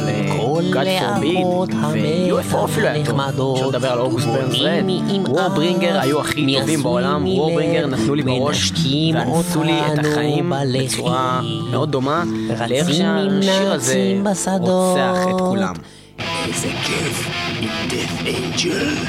[0.70, 1.46] גאד פורביד,
[1.92, 3.04] ו-UFO אפילו היה
[3.36, 4.84] טוב, אפשר לדבר על אוגוסט ברנס רד,
[5.28, 8.72] וורברינגר היו הכי טובים בעולם, וורברינגר נתנו לי בראש,
[9.14, 11.40] ואנסו לי את החיים בצורה
[11.70, 12.24] מאוד דומה.
[12.68, 14.20] לאיך שהשיר הזה
[14.60, 15.74] רוצח את כולם.
[16.18, 17.28] איזה כיף
[17.60, 19.04] עם death angel.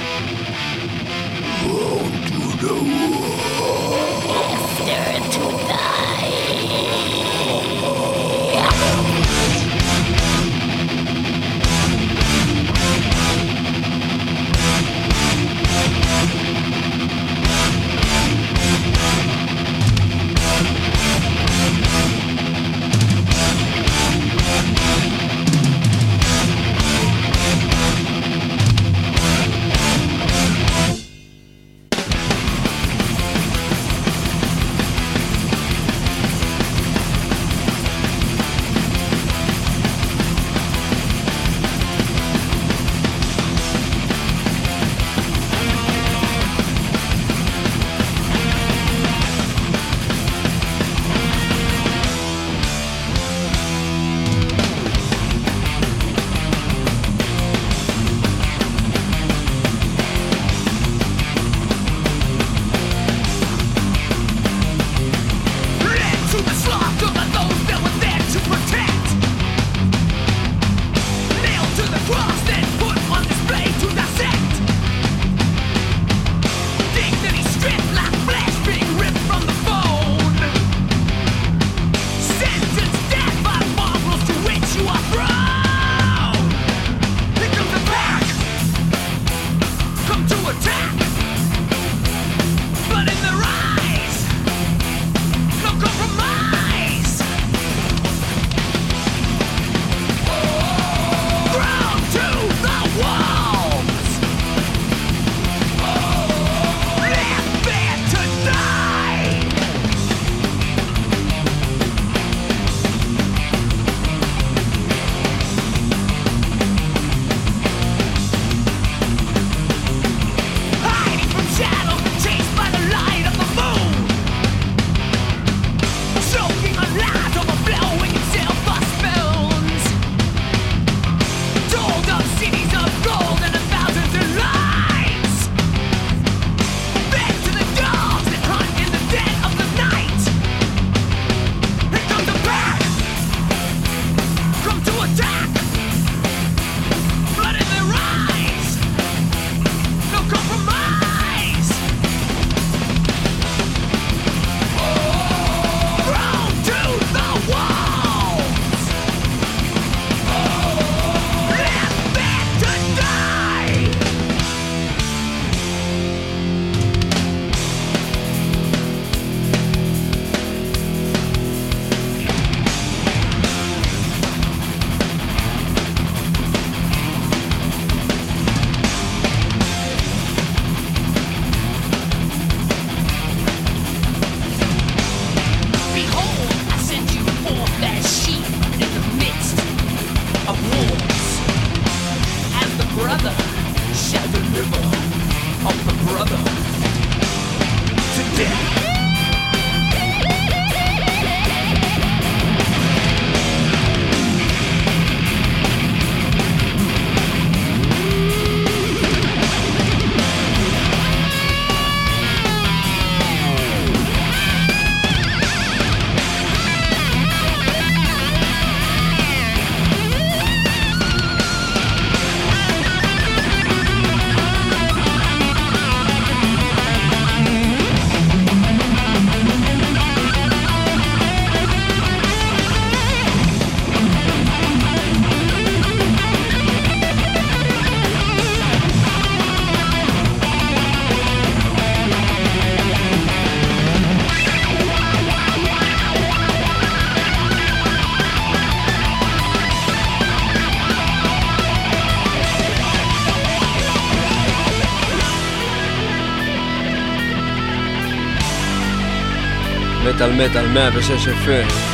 [260.37, 261.84] באמת על 106 FM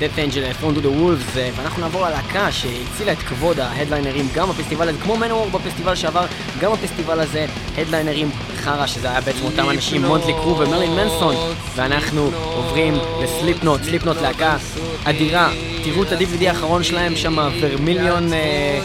[0.00, 4.48] Death Angel, Front to the Wolves, אה, ואנחנו נעבור ללהקה שהצילה את כבוד ההדליינרים גם
[4.48, 6.26] בפסטיבל הזה, כמו מנוור בפסטיבל שעבר,
[6.60, 7.46] גם בפסטיבל הזה,
[7.78, 11.34] הדליינרים חרא, שזה היה בעצם אותם אנשים, מונטלי קרו ומרלין מנסון,
[11.74, 14.56] ואנחנו עוברים לסליפנוט, סליפנוט להקה
[15.04, 15.50] אדירה,
[15.84, 18.80] תראו את ה-DVD האחרון שלהם שם, ורמיליון, אה,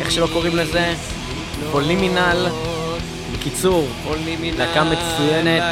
[0.00, 0.94] איך שלא קוראים לזה,
[1.72, 2.48] פולימינל,
[3.48, 3.88] בקיצור,
[4.56, 5.62] להקה מצוינת,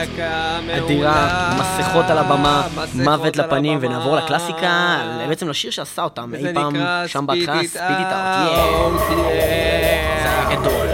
[0.78, 2.62] אדירה, מסכות על הבמה,
[2.94, 4.98] מוות לפנים, ונעבור לקלאסיקה,
[5.28, 9.00] בעצם לשיר שעשה אותם אי פעם, שם בהתחלה, ספיד איט אאוט,
[10.22, 10.86] זה היה גדול.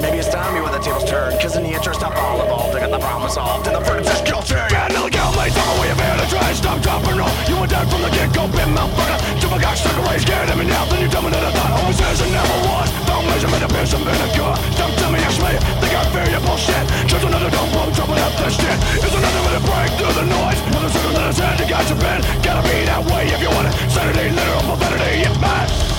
[0.00, 2.74] Maybe it's time you where the tables turn Cause in the interest of all involved
[2.76, 5.88] I got the problem solved And the verdict's is guilty And late Tell me where
[5.88, 6.52] you've had a try.
[6.52, 9.76] Stop, drop, and roll You were dead from the get-go Been motherfucker Jump a cock,
[9.76, 12.20] stuck away Scared of me now Then you tell me that I thought Always is
[12.20, 12.88] and never was.
[13.08, 16.42] Don't measurement of beer Some vinegar Don't tell me ask me Think I fear your
[16.44, 18.78] bullshit Just another dumb bum Trouble up this shit.
[19.00, 20.60] Is another way to break through the noise.
[20.68, 23.50] Another circle that is head You got your pen Gotta be that way if you
[23.50, 23.74] want it.
[23.88, 25.89] Sanity, literal profanity Yeah, man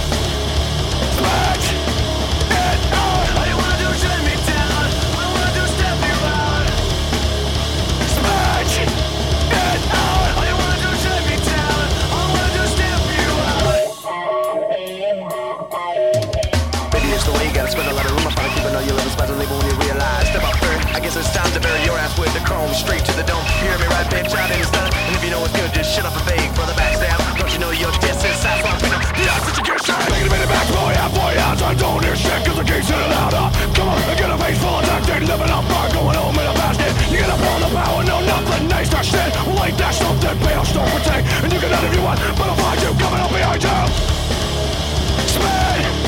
[22.18, 24.72] with the chrome Straight to the dome, you hear me right, bitch, out and it's
[24.72, 27.20] done And if you know it's good, just shut up and fake for the backstab
[27.38, 30.02] Don't you know your guess is south from Pino The odds that you get shot
[30.10, 32.90] Making a minute back, boy, out, boy, out I don't hear shit, cause the gate's
[32.90, 33.32] in and out.
[33.78, 36.56] Come on, get a face full of tactic Living on bar, going home in a
[36.58, 36.92] basket.
[37.12, 39.30] You get up on the power, no nothing, nice, that shit.
[39.48, 42.50] Well, ain't that something, pale, don't protect And you can have if you want, but
[42.50, 43.78] I'll find you coming up behind you
[45.30, 46.01] Spin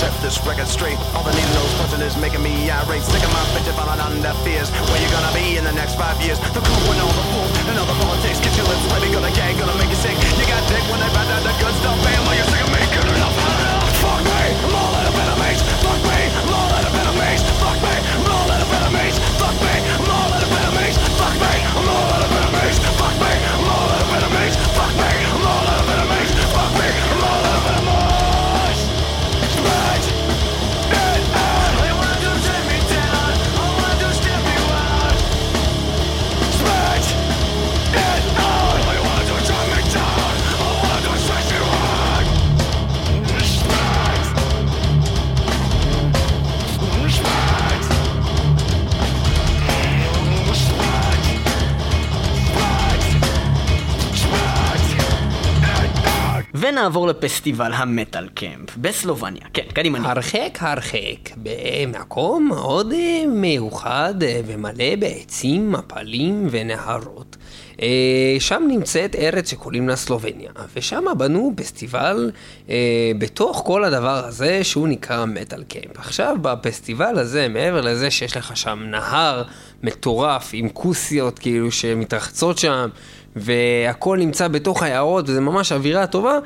[0.00, 0.96] set this record straight.
[1.12, 3.04] All the needle nose person is making me irate.
[3.04, 4.72] Sick of my bitch if I'm under fears.
[4.88, 6.40] Where you gonna be in the next five years?
[6.56, 6.79] The cool
[56.80, 59.42] ונעבור לפסטיבל המטאל קמפ בסלובניה.
[59.52, 60.10] כן, קדימה.
[60.10, 67.36] הרחק הרחק, במקום מאוד אה, מיוחד אה, ומלא בעצים, מפלים ונהרות.
[67.82, 72.30] אה, שם נמצאת ארץ שקוראים לה סלובניה, ושם בנו פסטיבל
[73.18, 75.98] בתוך כל הדבר הזה שהוא נקרא מטאל קמפ.
[75.98, 79.42] עכשיו בפסטיבל הזה, מעבר לזה שיש לך שם נהר
[79.82, 82.88] מטורף עם כוסיות כאילו שמתרחצות שם,
[83.36, 86.38] והכל נמצא בתוך היערות וזה ממש אווירה טובה,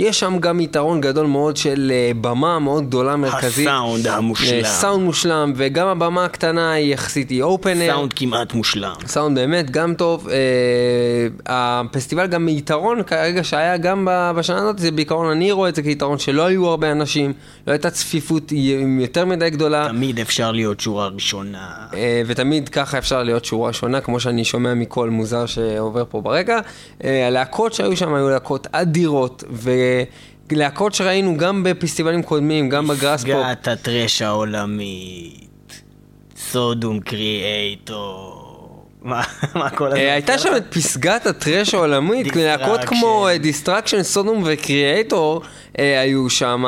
[0.00, 3.68] יש שם גם יתרון גדול מאוד של אה, במה מאוד גדולה מרכזית.
[3.68, 4.64] הסאונד המושלם.
[4.64, 7.92] אה, סאונד מושלם, וגם הבמה הקטנה היא יחסית, היא אופנר.
[7.92, 8.94] סאונד כמעט מושלם.
[9.06, 10.28] סאונד באמת גם טוב.
[10.28, 10.36] אה,
[11.46, 16.18] הפסטיבל גם יתרון כרגע שהיה גם בשנה הזאת, זה בעיקרון אני רואה את זה כיתרון
[16.18, 17.32] שלא היו הרבה אנשים,
[17.66, 18.52] לא הייתה צפיפות
[19.00, 19.88] יותר מדי גדולה.
[19.88, 21.68] תמיד אפשר להיות שורה ראשונה.
[22.26, 26.58] ותמיד ככה אפשר להיות שורה שונה, כמו שאני שומע מקול מוזר שעובר פה ברקע.
[27.04, 29.44] אה, הלהקות שהיו שם היו להקות אדירות,
[30.52, 33.30] ולהקות שראינו גם בפסטיבלים קודמים, גם ב Graspop.
[33.30, 35.82] פסגת הטרש העולמית.
[36.36, 38.50] Sodom, Kreator.
[39.02, 39.22] מה
[39.54, 39.92] מה כל?
[39.92, 42.36] אה, הייתה שם את פסגת הטרש העולמית.
[42.36, 45.42] להקות כמו Destruction, Sodom ו Kreator
[45.78, 46.64] אה, היו שם.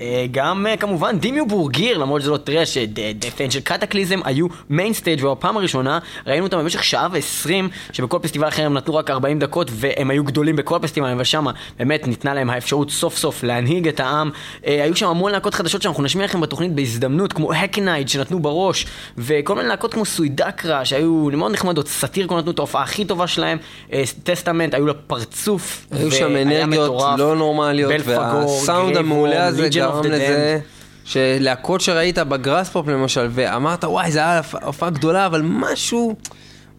[0.00, 2.78] אה, גם אה, כמובן Dimmu Borgir, למרות שזה לא טרש,
[3.18, 8.48] דפן של Kataklysm היו main stage ובפעם הראשונה ראינו אותם במשך שעה ועשרים, שבכל פסטיבל
[8.48, 12.34] אחר הם נתנו רק 40 דקות והם היו גדולים בכל הפסטיבלים, אבל שמה באמת ניתנה
[12.34, 14.30] להם האפשרות סוף סוף להנהיג את העם.
[14.66, 18.86] אה, היו שם המון להקות חדשות שאנחנו נשמיע לכם בתוכנית בהזדמנות, כמו Hackneyed שנתנו בראש,
[19.18, 23.58] וכל מיני להקות כמו Suidakra שהיו מאוד נחמדות, Satyricon נתנו את ההופעה הכי טובה שלהם,
[24.22, 27.02] Testament היו לפרצוף, היו שם אנרגיות.
[27.18, 30.58] לא נורמליות, והסאונד המעולה הזה of גרם לזה.
[31.04, 36.16] שלהקות שראית ב Graspop למשל, ואמרת וואי זה היה הופעה גדולה, אבל משהו,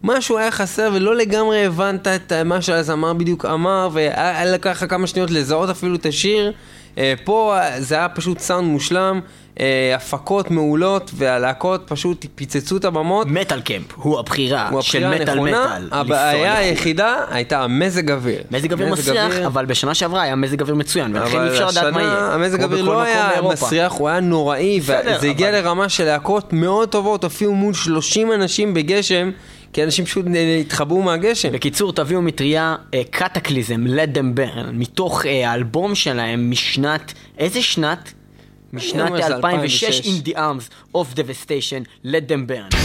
[0.02, 5.06] משהו היה חסר ולא לגמרי הבנת את מה שהזמר בדיוק אמר, והיה לקח לך כמה
[5.06, 6.52] שניות לזהות אפילו את השיר.
[6.98, 9.20] אה, פה זה היה פשוט סאונד מושלם,
[9.60, 13.26] אה, הפקות מעולות, והלהקות פשוט פיצצו את הבמות.
[13.30, 15.88] Metalcamp הוא הבחירה הוא של מטאל מטאל.
[15.92, 16.46] הבעיה לנסוע לחו"ל.
[16.58, 18.42] היחידה הייתה המזג אוויר.
[18.50, 21.94] מזג אוויר מסריח, אוויר- אבל בשנה שעברה היה מזג אוויר מצוין, ולכן אי אפשר לדעת
[21.94, 22.34] מה יהיה.
[22.34, 23.30] המזג בכל לא היה.
[23.52, 28.74] מסריח, הוא היה נוראי, וזה הגיע לרמה של להקות מאוד טובות, הופיעו מול 30 אנשים
[28.74, 29.30] בגשם,
[29.72, 30.24] כי אנשים פשוט
[30.60, 31.52] התחבאו מהגשם.
[31.52, 32.76] בקיצור, תביאו מטריה
[33.10, 38.12] קטקליזם, Let them burn, מתוך אה, האלבום שלהם משנת, איזה שנת?
[38.72, 40.06] משנת אומר, זה 2006, 2006.
[40.06, 42.76] In the Arms of Devastation, Let them burn.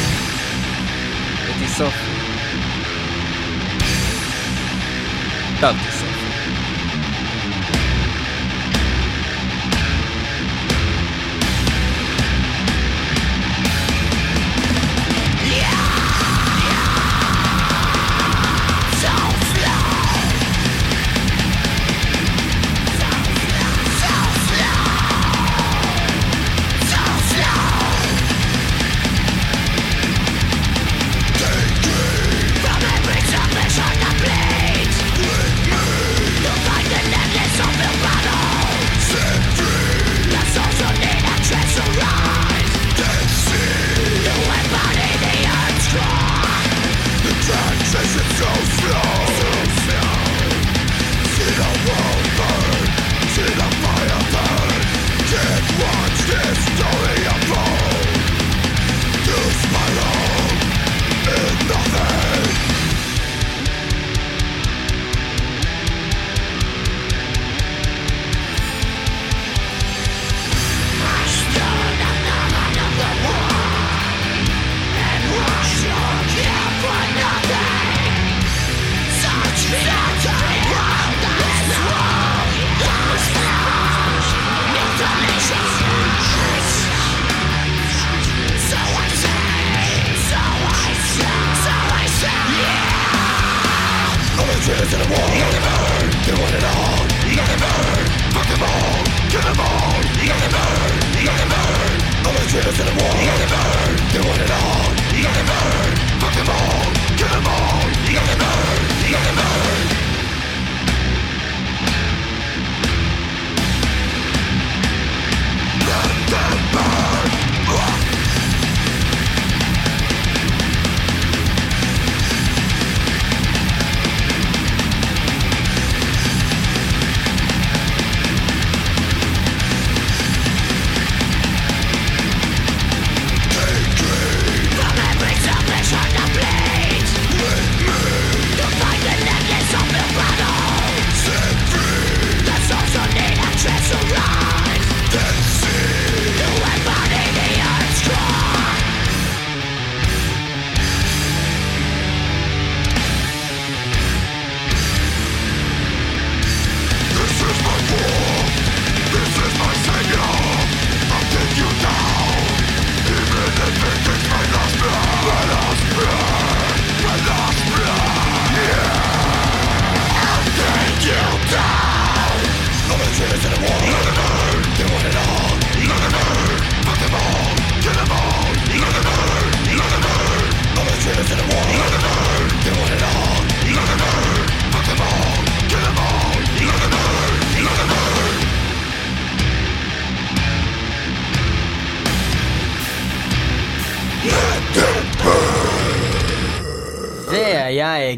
[5.62, 6.03] טוב, טיסוף.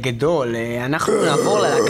[0.06, 0.75] היה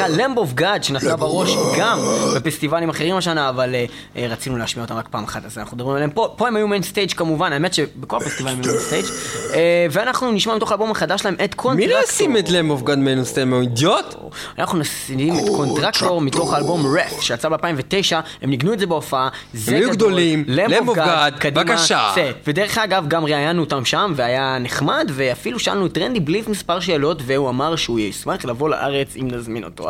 [0.07, 1.99] ללהקה Lamb of God שנתנה בראש גם
[2.35, 3.85] בפסטיבלים אחרים השנה, אבל אה,
[4.17, 6.33] אה, רצינו להשמיע אותם רק פעם אחת, אז אנחנו מדברים עליהם פה.
[6.37, 9.05] פה הם היו main stage כמובן, האמת שבכל הפסטיבלים הם main stage.
[9.53, 11.87] אה, ואנחנו נשמע מתוך האלבום החדש שלהם את Contractor.
[11.87, 13.53] מי לא ישים את Lamb of God מנוסטם?
[13.53, 14.15] הוא אידיוט?
[14.59, 19.75] אנחנו נשים את Contractor מתוך האלבום Wrath שיצא ב-2009, הם ניגנו את זה בהופעה, זה
[19.75, 22.13] היו גדול, גדולים, of God, קדימה, בבקשה.
[22.47, 27.21] ודרך אגב, גם ראיינו אותם שם, והיה נחמד, ואפילו שאלנו את רנדי בלייד מספר שאלות,
[27.25, 29.89] והוא אמר שהוא ישמח לבוא לארץ אם נזמין אותו.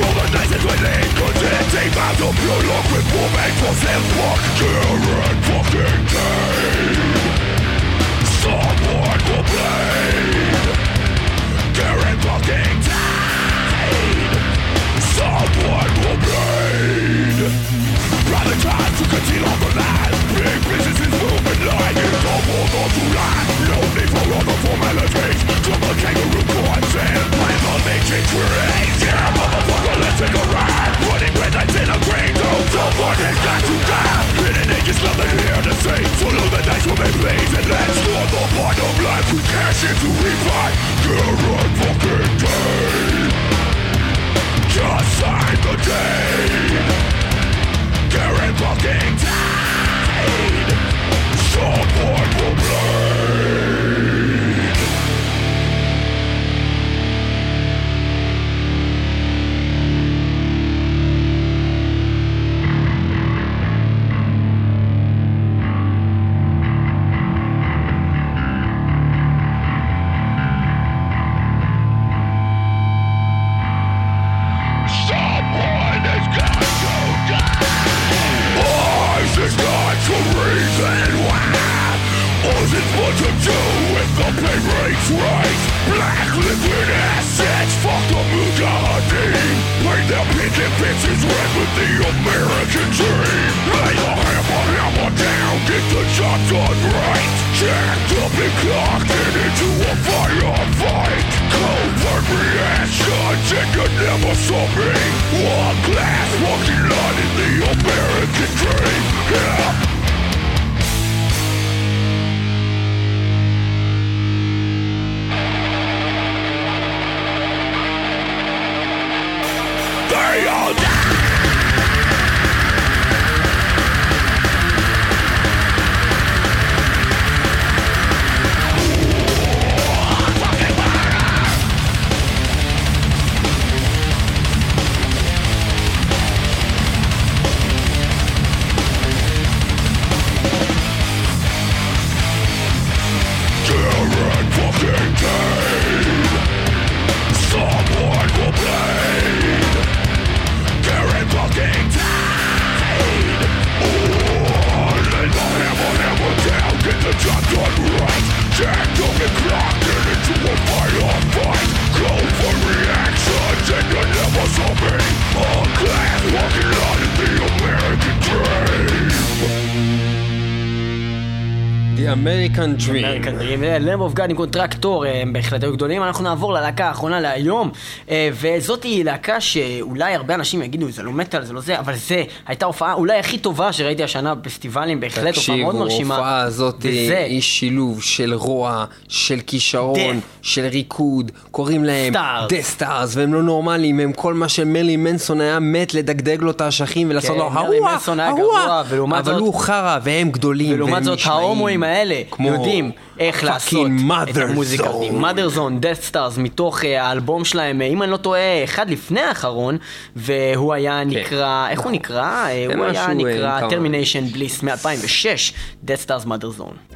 [173.05, 176.03] American dream, Lamb of God עם Contractor, אה, הם בהחלט היו גדולים.
[176.03, 177.71] אנחנו נעבור ללהקה האחרונה להיום,
[178.09, 181.95] אה, וזאת היא להקה שאולי הרבה אנשים יגידו, זה לא מטאל, זה לא זה, אבל
[181.95, 186.15] זה הייתה הופעה אולי הכי טובה שראיתי השנה בפסטיבלים, בהחלט הופעה מאוד תקשיבו, מרשימה.
[186.15, 190.19] ההופעה הזאת היא שילוב של רוע, של כישרון.
[190.41, 192.13] של ריקוד, קוראים להם.
[192.49, 197.09] Deathstars, והם לא נורמליים, הם כל מה שמרילין מנסון היה מת לדגדג לו את האשכים
[197.09, 202.57] ולעשות כן, לו הרוע, הרוע, אבל הוא חרא והם גדולים, ולעומת זאת ההומואים האלה כמו
[202.57, 203.87] יודעים איך לעשות
[204.29, 204.83] את המוזיקה.
[204.83, 205.21] zone.
[205.21, 209.21] mother zone, death stars, מתוך אה, האלבום שלהם, אה, אם אני לא טועה, אחד לפני
[209.21, 209.77] האחרון,
[210.15, 212.47] והוא היה נקרא, איך הוא נקרא?
[212.47, 215.53] אה, הוא היה נקרא termination bliss מ-2006,
[215.85, 216.95] death stars mother zone.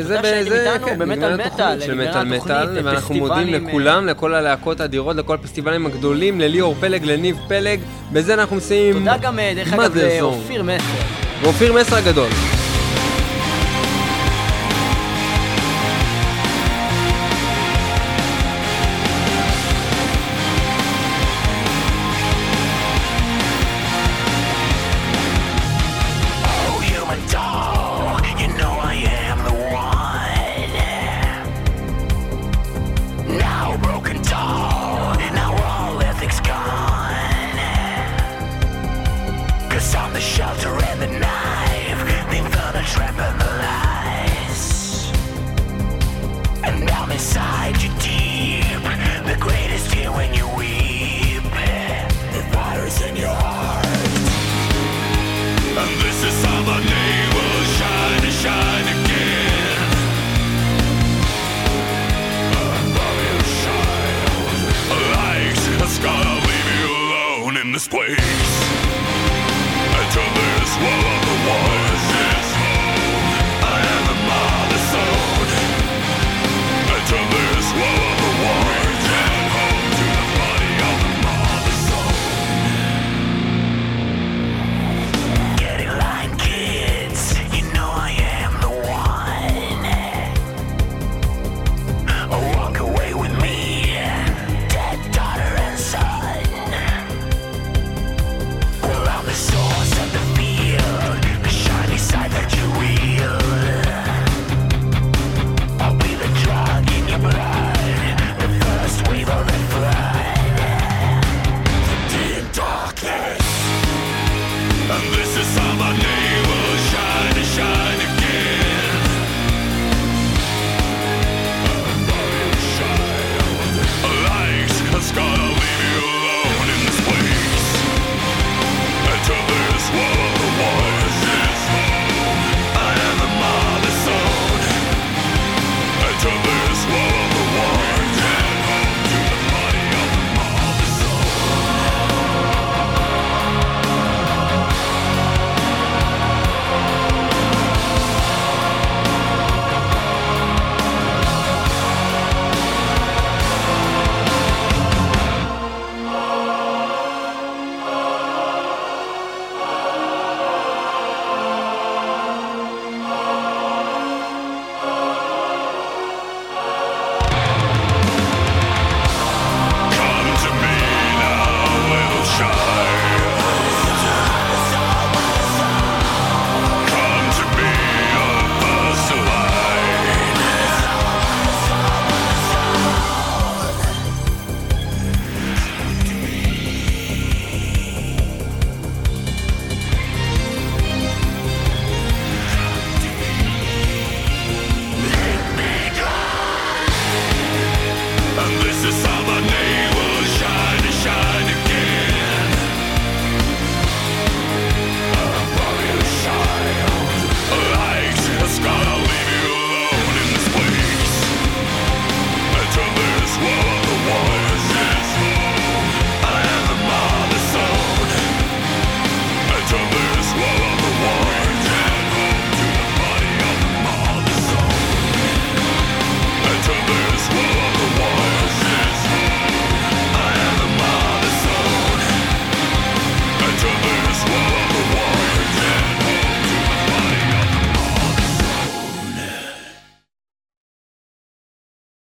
[0.00, 0.18] זה
[0.84, 5.86] כן, נגמרת מטאל, התוכנית של מטאל מטאל, ואנחנו מודים לכולם, לכל הלהקות האדירות, לכל הפסטיבלים
[5.86, 7.80] הגדולים, לליאור פלג, לניב פלג,
[8.12, 8.98] בזה אנחנו מסיימים.
[8.98, 9.96] תודה גם, דרך אגב.
[10.20, 10.84] לאופיר מסר.
[11.42, 12.53] ואופיר מסר הגדול.